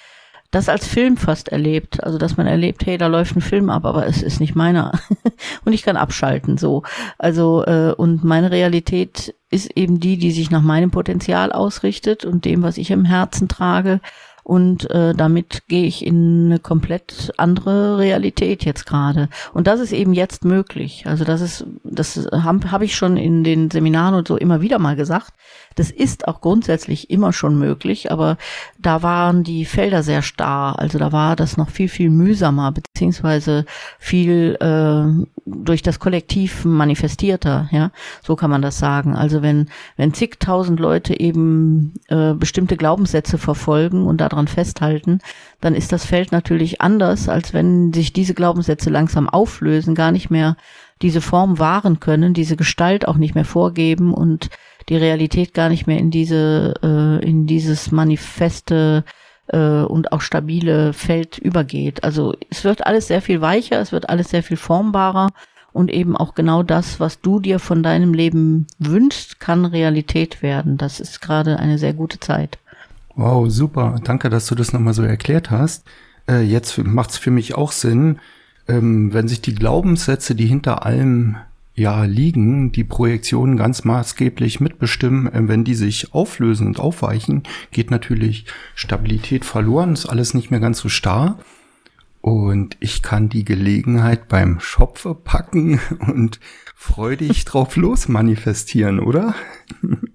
das 0.50 0.68
als 0.68 0.86
Film 0.86 1.16
fast 1.16 1.48
erlebt. 1.48 2.02
Also, 2.02 2.18
dass 2.18 2.36
man 2.36 2.46
erlebt, 2.46 2.84
hey, 2.84 2.98
da 2.98 3.06
läuft 3.06 3.36
ein 3.36 3.40
Film 3.40 3.70
ab, 3.70 3.84
aber 3.84 4.06
es 4.06 4.22
ist 4.22 4.40
nicht 4.40 4.56
meiner. 4.56 4.92
und 5.64 5.72
ich 5.72 5.82
kann 5.82 5.96
abschalten, 5.96 6.58
so. 6.58 6.82
Also, 7.18 7.64
äh, 7.64 7.94
und 7.96 8.24
meine 8.24 8.50
Realität 8.50 9.34
ist 9.50 9.70
eben 9.76 10.00
die, 10.00 10.16
die 10.16 10.32
sich 10.32 10.50
nach 10.50 10.62
meinem 10.62 10.90
Potenzial 10.90 11.52
ausrichtet 11.52 12.24
und 12.24 12.44
dem, 12.44 12.62
was 12.62 12.78
ich 12.78 12.90
im 12.90 13.04
Herzen 13.04 13.48
trage 13.48 14.00
und 14.50 14.90
äh, 14.90 15.14
damit 15.14 15.68
gehe 15.68 15.84
ich 15.84 16.04
in 16.04 16.46
eine 16.46 16.58
komplett 16.58 17.32
andere 17.36 17.98
Realität 17.98 18.64
jetzt 18.64 18.84
gerade. 18.84 19.28
Und 19.54 19.68
das 19.68 19.78
ist 19.78 19.92
eben 19.92 20.12
jetzt 20.12 20.44
möglich. 20.44 21.04
Also 21.06 21.24
das 21.24 21.40
ist, 21.40 21.66
das 21.84 22.26
habe 22.32 22.72
hab 22.72 22.82
ich 22.82 22.96
schon 22.96 23.16
in 23.16 23.44
den 23.44 23.70
Seminaren 23.70 24.16
und 24.16 24.26
so 24.26 24.36
immer 24.36 24.60
wieder 24.60 24.80
mal 24.80 24.96
gesagt. 24.96 25.34
Das 25.80 25.90
ist 25.90 26.28
auch 26.28 26.42
grundsätzlich 26.42 27.08
immer 27.08 27.32
schon 27.32 27.58
möglich, 27.58 28.12
aber 28.12 28.36
da 28.78 29.02
waren 29.02 29.44
die 29.44 29.64
Felder 29.64 30.02
sehr 30.02 30.20
starr. 30.20 30.78
Also 30.78 30.98
da 30.98 31.10
war 31.10 31.36
das 31.36 31.56
noch 31.56 31.70
viel, 31.70 31.88
viel 31.88 32.10
mühsamer, 32.10 32.70
beziehungsweise 32.70 33.64
viel 33.98 34.58
äh, 34.60 35.26
durch 35.46 35.80
das 35.80 35.98
Kollektiv 35.98 36.66
manifestierter, 36.66 37.70
ja, 37.72 37.92
so 38.22 38.36
kann 38.36 38.50
man 38.50 38.60
das 38.60 38.78
sagen. 38.78 39.16
Also 39.16 39.40
wenn, 39.40 39.70
wenn 39.96 40.12
zigtausend 40.12 40.78
Leute 40.80 41.18
eben 41.18 41.94
äh, 42.08 42.34
bestimmte 42.34 42.76
Glaubenssätze 42.76 43.38
verfolgen 43.38 44.06
und 44.06 44.20
daran 44.20 44.48
festhalten, 44.48 45.20
dann 45.62 45.74
ist 45.74 45.92
das 45.92 46.04
Feld 46.04 46.30
natürlich 46.30 46.82
anders, 46.82 47.30
als 47.30 47.54
wenn 47.54 47.94
sich 47.94 48.12
diese 48.12 48.34
Glaubenssätze 48.34 48.90
langsam 48.90 49.30
auflösen, 49.30 49.94
gar 49.94 50.12
nicht 50.12 50.28
mehr 50.28 50.58
diese 51.00 51.22
Form 51.22 51.58
wahren 51.58 52.00
können, 52.00 52.34
diese 52.34 52.56
Gestalt 52.56 53.08
auch 53.08 53.16
nicht 53.16 53.34
mehr 53.34 53.46
vorgeben 53.46 54.12
und 54.12 54.50
die 54.88 54.96
Realität 54.96 55.54
gar 55.54 55.68
nicht 55.68 55.86
mehr 55.86 55.98
in 55.98 56.10
diese, 56.10 56.74
äh, 56.82 57.24
in 57.24 57.46
dieses 57.46 57.92
manifeste 57.92 59.04
äh, 59.48 59.82
und 59.82 60.12
auch 60.12 60.20
stabile 60.20 60.92
Feld 60.92 61.38
übergeht. 61.38 62.04
Also 62.04 62.34
es 62.50 62.64
wird 62.64 62.86
alles 62.86 63.08
sehr 63.08 63.22
viel 63.22 63.40
weicher, 63.40 63.80
es 63.80 63.92
wird 63.92 64.08
alles 64.08 64.30
sehr 64.30 64.42
viel 64.42 64.56
formbarer 64.56 65.30
und 65.72 65.90
eben 65.90 66.16
auch 66.16 66.34
genau 66.34 66.62
das, 66.62 66.98
was 66.98 67.20
du 67.20 67.40
dir 67.40 67.58
von 67.58 67.82
deinem 67.82 68.14
Leben 68.14 68.66
wünschst, 68.78 69.40
kann 69.40 69.64
Realität 69.64 70.42
werden. 70.42 70.76
Das 70.78 71.00
ist 71.00 71.20
gerade 71.20 71.58
eine 71.58 71.78
sehr 71.78 71.92
gute 71.92 72.18
Zeit. 72.18 72.58
Wow, 73.14 73.50
super. 73.50 74.00
Danke, 74.02 74.30
dass 74.30 74.46
du 74.46 74.54
das 74.54 74.72
nochmal 74.72 74.94
so 74.94 75.02
erklärt 75.02 75.50
hast. 75.50 75.84
Äh, 76.28 76.42
jetzt 76.42 76.78
macht 76.78 77.10
es 77.10 77.18
für 77.18 77.30
mich 77.30 77.54
auch 77.54 77.72
Sinn, 77.72 78.18
ähm, 78.68 79.12
wenn 79.12 79.28
sich 79.28 79.40
die 79.40 79.54
Glaubenssätze, 79.54 80.34
die 80.34 80.46
hinter 80.46 80.86
allem 80.86 81.36
ja 81.80 82.04
liegen, 82.04 82.70
die 82.72 82.84
Projektionen 82.84 83.56
ganz 83.56 83.84
maßgeblich 83.84 84.60
mitbestimmen. 84.60 85.26
Äh, 85.32 85.48
wenn 85.48 85.64
die 85.64 85.74
sich 85.74 86.14
auflösen 86.14 86.66
und 86.66 86.78
aufweichen, 86.78 87.42
geht 87.70 87.90
natürlich 87.90 88.44
Stabilität 88.74 89.44
verloren, 89.44 89.94
ist 89.94 90.06
alles 90.06 90.34
nicht 90.34 90.50
mehr 90.50 90.60
ganz 90.60 90.78
so 90.78 90.88
starr. 90.88 91.38
Und 92.20 92.76
ich 92.80 93.02
kann 93.02 93.30
die 93.30 93.44
Gelegenheit 93.44 94.28
beim 94.28 94.60
Schopfe 94.60 95.14
packen 95.14 95.80
und 96.06 96.38
freudig 96.76 97.44
drauf 97.46 97.76
los 97.76 98.08
manifestieren, 98.08 99.00
oder? 99.00 99.34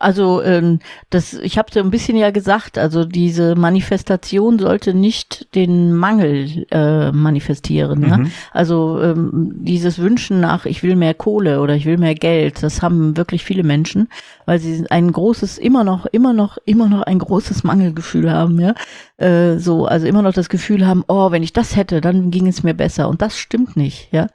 Also 0.00 0.42
ähm, 0.42 0.80
das, 1.10 1.34
ich 1.34 1.58
habe 1.58 1.70
so 1.72 1.80
ein 1.80 1.90
bisschen 1.90 2.16
ja 2.16 2.30
gesagt, 2.30 2.78
also 2.78 3.04
diese 3.04 3.54
Manifestation 3.54 4.58
sollte 4.58 4.94
nicht 4.94 5.54
den 5.54 5.94
Mangel 5.94 6.66
äh, 6.70 7.12
manifestieren. 7.12 8.00
Mhm. 8.00 8.06
Ja? 8.06 8.20
Also 8.52 9.00
ähm, 9.02 9.52
dieses 9.60 9.98
Wünschen 9.98 10.40
nach, 10.40 10.66
ich 10.66 10.82
will 10.82 10.96
mehr 10.96 11.14
Kohle 11.14 11.60
oder 11.60 11.74
ich 11.74 11.86
will 11.86 11.98
mehr 11.98 12.14
Geld, 12.14 12.62
das 12.62 12.82
haben 12.82 13.16
wirklich 13.16 13.44
viele 13.44 13.62
Menschen, 13.62 14.08
weil 14.46 14.58
sie 14.58 14.84
ein 14.90 15.10
großes, 15.10 15.58
immer 15.58 15.84
noch, 15.84 16.06
immer 16.06 16.32
noch, 16.32 16.58
immer 16.64 16.88
noch 16.88 17.02
ein 17.02 17.18
großes 17.18 17.64
Mangelgefühl 17.64 18.30
haben. 18.30 18.60
Ja, 18.60 18.74
äh, 19.16 19.58
so, 19.58 19.86
also 19.86 20.06
immer 20.06 20.22
noch 20.22 20.32
das 20.32 20.48
Gefühl 20.48 20.86
haben, 20.86 21.04
oh, 21.08 21.30
wenn 21.30 21.42
ich 21.42 21.52
das 21.52 21.76
hätte, 21.76 22.00
dann 22.00 22.30
ging 22.30 22.46
es 22.46 22.62
mir 22.62 22.74
besser. 22.74 23.08
Und 23.08 23.22
das 23.22 23.38
stimmt 23.38 23.76
nicht. 23.76 24.08
Ja, 24.12 24.28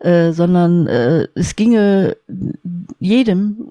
äh, 0.00 0.32
sondern 0.32 0.86
äh, 0.86 1.28
es 1.34 1.56
ginge 1.56 2.16
jedem 2.98 3.70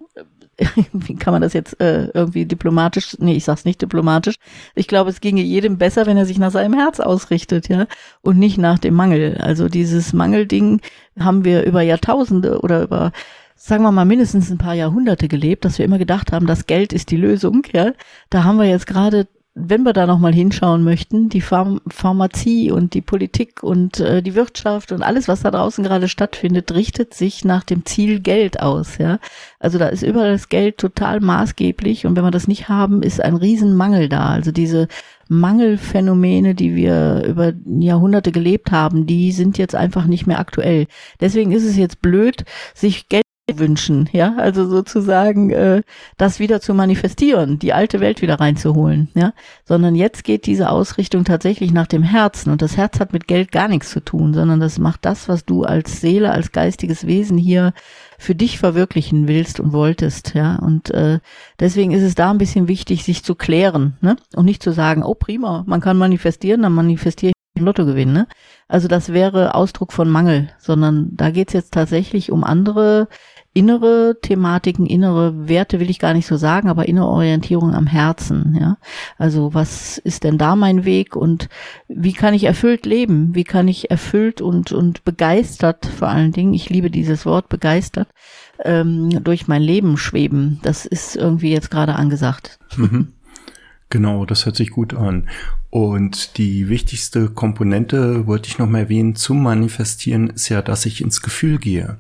wie 0.94 1.16
kann 1.16 1.34
man 1.34 1.42
das 1.42 1.54
jetzt 1.54 1.80
äh, 1.80 2.08
irgendwie 2.14 2.46
diplomatisch, 2.46 3.18
nee, 3.20 3.36
ich 3.36 3.46
sag's 3.46 3.66
nicht 3.66 3.82
diplomatisch. 3.82 4.36
Ich 4.76 4.88
glaube, 4.88 5.10
es 5.10 5.22
ginge 5.22 5.42
jedem 5.42 5.78
besser, 5.78 6.06
wenn 6.06 6.18
er 6.18 6.26
sich 6.26 6.38
nach 6.38 6.52
seinem 6.52 6.74
Herz 6.74 7.00
ausrichtet, 7.00 7.70
ja, 7.70 7.88
und 8.22 8.38
nicht 8.38 8.58
nach 8.58 8.80
dem 8.80 8.94
Mangel. 8.94 9.38
Also 9.40 9.70
dieses 9.70 10.14
Mangelding 10.14 10.82
haben 11.20 11.46
wir 11.46 11.64
über 11.64 11.82
Jahrtausende 11.82 12.60
oder 12.62 12.84
über 12.84 13.12
sagen 13.56 13.84
wir 13.84 13.92
mal 13.92 14.06
mindestens 14.06 14.50
ein 14.50 14.58
paar 14.58 14.74
Jahrhunderte 14.74 15.28
gelebt, 15.28 15.66
dass 15.66 15.78
wir 15.78 15.86
immer 15.86 15.98
gedacht 15.98 16.32
haben, 16.32 16.48
das 16.48 16.66
Geld 16.66 16.94
ist 16.94 17.12
die 17.12 17.18
Lösung, 17.18 17.64
ja. 17.74 17.92
Da 18.30 18.46
haben 18.46 18.58
wir 18.58 18.66
jetzt 18.66 18.88
gerade 18.88 19.28
wenn 19.62 19.84
wir 19.84 19.94
da 19.94 20.08
nochmal 20.08 20.34
hinschauen 20.34 20.84
möchten, 20.84 21.30
die 21.30 21.42
Pharm 21.42 21.82
Pharmazie 21.88 22.72
und 22.72 22.94
die 22.94 23.02
Politik 23.02 23.64
und 23.64 24.00
äh, 24.00 24.22
die 24.22 24.36
Wirtschaft 24.36 24.92
und 24.92 25.04
alles, 25.04 25.28
was 25.28 25.42
da 25.42 25.52
draußen 25.52 25.84
gerade 25.84 26.08
stattfindet, 26.08 26.72
richtet 26.74 27.14
sich 27.14 27.46
nach 27.46 27.64
dem 27.64 27.86
Ziel 27.86 28.20
Geld 28.20 28.60
aus, 28.62 28.98
ja. 28.98 29.20
Also 29.60 29.78
da 29.78 29.88
ist 29.88 30.04
überall 30.04 30.32
das 30.32 30.50
Geld 30.50 30.78
total 30.78 31.20
maßgeblich 31.20 32.06
und 32.06 32.16
wenn 32.16 32.24
wir 32.24 32.32
das 32.32 32.48
nicht 32.48 32.70
haben, 32.70 33.04
ist 33.04 33.22
ein 33.22 33.36
Riesenmangel 33.36 34.10
da. 34.10 34.30
Also 34.30 34.52
diese 34.52 34.88
Mangelphänomene, 35.30 36.56
die 36.56 36.76
wir 36.76 37.24
über 37.26 37.54
Jahrhunderte 37.66 38.32
gelebt 38.32 38.72
haben, 38.72 39.06
die 39.06 39.32
sind 39.32 39.58
jetzt 39.58 39.76
einfach 39.76 40.06
nicht 40.06 40.26
mehr 40.26 40.40
aktuell. 40.40 40.88
Deswegen 41.22 41.52
ist 41.52 41.64
es 41.64 41.78
jetzt 41.78 42.02
blöd, 42.02 42.46
sich 42.74 43.10
Geld 43.10 43.24
wünschen, 43.58 44.10
ja, 44.12 44.36
also 44.38 44.68
sozusagen 44.68 45.50
äh, 45.50 45.82
das 46.18 46.40
wieder 46.40 46.62
zu 46.62 46.74
manifestieren, 46.74 47.58
die 47.58 47.74
alte 47.74 48.00
Welt 48.00 48.22
wieder 48.22 48.40
reinzuholen, 48.40 49.10
ja, 49.16 49.34
sondern 49.66 49.96
jetzt 49.96 50.24
geht 50.24 50.46
diese 50.46 50.70
Ausrichtung 50.70 51.24
tatsächlich 51.24 51.72
nach 51.72 51.88
dem 51.88 52.04
Herzen 52.04 52.52
und 52.52 52.62
das 52.62 52.78
Herz 52.78 53.00
hat 53.00 53.14
mit 53.14 53.28
Geld 53.28 53.52
gar 53.52 53.68
nichts 53.68 53.90
zu 53.90 54.02
tun, 54.02 54.34
sondern 54.34 54.60
das 54.60 54.78
macht 54.78 55.06
das, 55.06 55.28
was 55.28 55.46
du 55.46 55.64
als 55.64 56.02
Seele, 56.02 56.32
als 56.32 56.52
geistiges 56.52 57.08
Wesen 57.08 57.38
hier 57.38 57.74
für 58.20 58.36
dich 58.36 58.60
verwirklichen 58.60 59.28
willst 59.28 59.60
und 59.60 59.74
wolltest, 59.74 60.36
ja, 60.36 60.58
und 60.58 60.92
äh, 60.92 61.20
deswegen 61.60 61.92
ist 61.92 62.04
es 62.04 62.16
da 62.16 62.30
ein 62.30 62.38
bisschen 62.38 62.68
wichtig, 62.68 63.04
sich 63.04 63.24
zu 63.24 63.34
klären, 63.34 63.98
ne, 64.02 64.18
und 64.36 64.46
nicht 64.46 64.62
zu 64.62 64.74
sagen, 64.74 65.04
oh 65.04 65.16
prima, 65.16 65.64
man 65.66 65.82
kann 65.82 65.98
manifestieren, 65.98 66.62
dann 66.62 66.74
manifestiere 66.74 67.34
Lotto 67.60 67.86
gewinnen. 67.86 68.14
Ne? 68.14 68.28
Also 68.68 68.88
das 68.88 69.14
wäre 69.14 69.56
Ausdruck 69.56 69.94
von 69.94 70.10
Mangel, 70.10 70.50
sondern 70.58 71.10
da 71.16 71.30
geht's 71.30 71.54
jetzt 71.54 71.74
tatsächlich 71.74 72.32
um 72.32 72.44
andere 72.44 73.08
innere 73.54 74.18
Thematiken, 74.22 74.86
innere 74.86 75.48
Werte 75.48 75.80
will 75.80 75.90
ich 75.90 76.00
gar 76.00 76.14
nicht 76.14 76.28
so 76.28 76.38
sagen, 76.38 76.70
aber 76.70 76.88
innere 76.88 77.08
Orientierung 77.08 77.74
am 77.74 77.88
Herzen, 77.88 78.56
ja. 78.60 78.78
Also 79.18 79.54
was 79.54 79.98
ist 79.98 80.24
denn 80.24 80.38
da 80.38 80.56
mein 80.56 80.86
Weg 80.86 81.16
und 81.16 81.50
wie 81.88 82.14
kann 82.14 82.34
ich 82.34 82.44
erfüllt 82.44 82.86
leben? 82.86 83.34
Wie 83.34 83.44
kann 83.44 83.68
ich 83.68 83.90
erfüllt 83.90 84.42
und, 84.42 84.72
und 84.72 85.04
begeistert 85.04 85.86
vor 85.88 86.10
allen 86.10 86.32
Dingen, 86.32 86.54
ich 86.54 86.70
liebe 86.70 86.92
dieses 86.92 87.26
Wort 87.26 87.50
begeistert, 87.50 88.08
ähm, 88.64 89.24
durch 89.24 89.48
mein 89.48 89.64
Leben 89.64 89.98
schweben? 89.98 90.60
Das 90.62 90.86
ist 90.86 91.16
irgendwie 91.16 91.52
jetzt 91.52 91.72
gerade 91.72 91.96
angesagt. 91.96 92.60
Mhm. 92.78 93.14
Genau, 93.90 94.26
das 94.26 94.46
hört 94.46 94.56
sich 94.56 94.70
gut 94.70 94.94
an. 94.94 95.28
Und 95.72 96.38
die 96.38 96.70
wichtigste 96.70 97.30
Komponente, 97.30 98.28
wollte 98.28 98.48
ich 98.48 98.60
noch 98.60 98.70
mal 98.70 98.80
erwähnen, 98.80 99.16
zum 99.16 99.42
Manifestieren 99.42 100.30
ist 100.30 100.50
ja, 100.50 100.62
dass 100.62 100.86
ich 100.86 101.02
ins 101.02 101.22
Gefühl 101.22 101.58
gehe 101.58 101.98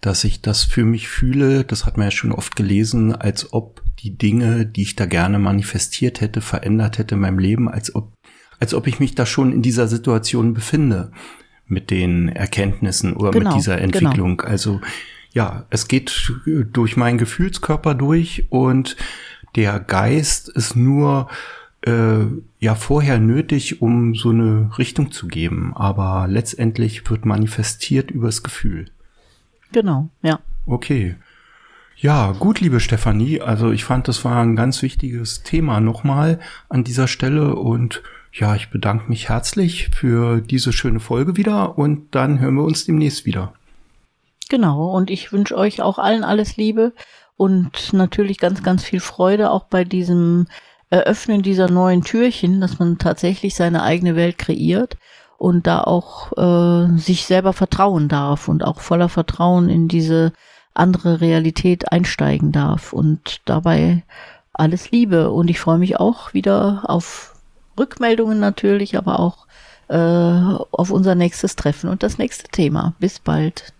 dass 0.00 0.24
ich 0.24 0.42
das 0.42 0.62
für 0.62 0.84
mich 0.84 1.08
fühle, 1.08 1.64
das 1.64 1.84
hat 1.84 1.96
man 1.96 2.06
ja 2.06 2.10
schon 2.10 2.32
oft 2.32 2.56
gelesen, 2.56 3.14
als 3.14 3.52
ob 3.52 3.82
die 3.98 4.16
Dinge, 4.16 4.64
die 4.64 4.82
ich 4.82 4.96
da 4.96 5.06
gerne 5.06 5.38
manifestiert 5.38 6.20
hätte, 6.20 6.40
verändert 6.40 6.98
hätte 6.98 7.16
in 7.16 7.20
meinem 7.20 7.38
Leben, 7.38 7.68
als 7.68 7.94
ob, 7.94 8.12
als 8.60 8.74
ob 8.74 8.86
ich 8.86 9.00
mich 9.00 9.14
da 9.14 9.26
schon 9.26 9.52
in 9.52 9.62
dieser 9.62 9.88
Situation 9.88 10.54
befinde 10.54 11.10
mit 11.66 11.90
den 11.90 12.28
Erkenntnissen 12.28 13.14
oder 13.14 13.32
genau, 13.32 13.50
mit 13.50 13.58
dieser 13.58 13.76
genau. 13.76 13.86
Entwicklung. 13.86 14.36
Genau. 14.38 14.50
Also 14.50 14.80
ja, 15.32 15.66
es 15.70 15.88
geht 15.88 16.32
durch 16.46 16.96
meinen 16.96 17.18
Gefühlskörper 17.18 17.94
durch 17.94 18.46
und 18.50 18.96
der 19.56 19.80
Geist 19.80 20.48
ist 20.48 20.76
nur 20.76 21.28
äh, 21.82 22.24
ja 22.58 22.74
vorher 22.74 23.18
nötig, 23.18 23.82
um 23.82 24.14
so 24.14 24.30
eine 24.30 24.70
Richtung 24.78 25.10
zu 25.10 25.26
geben, 25.26 25.72
aber 25.74 26.26
letztendlich 26.28 27.08
wird 27.10 27.24
manifestiert 27.24 28.10
übers 28.10 28.42
Gefühl. 28.42 28.90
Genau, 29.72 30.08
ja. 30.22 30.40
Okay. 30.66 31.16
Ja, 31.96 32.32
gut, 32.32 32.60
liebe 32.60 32.78
Stefanie. 32.78 33.40
Also 33.40 33.72
ich 33.72 33.84
fand, 33.84 34.06
das 34.06 34.24
war 34.24 34.40
ein 34.40 34.54
ganz 34.54 34.82
wichtiges 34.82 35.42
Thema 35.42 35.80
nochmal 35.80 36.38
an 36.68 36.84
dieser 36.84 37.08
Stelle 37.08 37.56
und 37.56 38.02
ja, 38.32 38.54
ich 38.54 38.70
bedanke 38.70 39.08
mich 39.08 39.28
herzlich 39.28 39.90
für 39.92 40.40
diese 40.40 40.72
schöne 40.72 41.00
Folge 41.00 41.36
wieder 41.36 41.76
und 41.76 42.14
dann 42.14 42.38
hören 42.38 42.54
wir 42.54 42.62
uns 42.62 42.84
demnächst 42.84 43.26
wieder. 43.26 43.52
Genau, 44.48 44.94
und 44.96 45.10
ich 45.10 45.32
wünsche 45.32 45.56
euch 45.56 45.82
auch 45.82 45.98
allen 45.98 46.22
alles 46.22 46.56
Liebe 46.56 46.92
und 47.36 47.92
natürlich 47.92 48.38
ganz, 48.38 48.62
ganz 48.62 48.84
viel 48.84 49.00
Freude 49.00 49.50
auch 49.50 49.64
bei 49.64 49.84
diesem 49.84 50.46
Eröffnen 50.90 51.42
dieser 51.42 51.68
neuen 51.68 52.02
Türchen, 52.02 52.60
dass 52.60 52.78
man 52.78 52.98
tatsächlich 52.98 53.54
seine 53.54 53.82
eigene 53.82 54.16
Welt 54.16 54.38
kreiert 54.38 54.96
und 55.38 55.66
da 55.68 55.82
auch 55.82 56.32
äh, 56.36 56.98
sich 56.98 57.24
selber 57.24 57.52
vertrauen 57.52 58.08
darf 58.08 58.48
und 58.48 58.64
auch 58.64 58.80
voller 58.80 59.08
Vertrauen 59.08 59.70
in 59.70 59.88
diese 59.88 60.32
andere 60.74 61.20
Realität 61.20 61.90
einsteigen 61.92 62.52
darf 62.52 62.92
und 62.92 63.40
dabei 63.44 64.02
alles 64.52 64.90
Liebe. 64.90 65.30
Und 65.30 65.48
ich 65.48 65.60
freue 65.60 65.78
mich 65.78 65.98
auch 65.98 66.34
wieder 66.34 66.82
auf 66.84 67.34
Rückmeldungen 67.78 68.40
natürlich, 68.40 68.98
aber 68.98 69.20
auch 69.20 69.46
äh, 69.88 69.96
auf 69.96 70.90
unser 70.90 71.14
nächstes 71.14 71.54
Treffen 71.54 71.88
und 71.88 72.02
das 72.02 72.18
nächste 72.18 72.48
Thema. 72.48 72.94
Bis 72.98 73.20
bald. 73.20 73.72